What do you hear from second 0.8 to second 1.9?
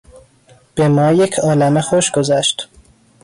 ما یک عالمه